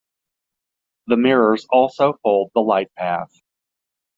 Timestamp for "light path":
2.61-3.29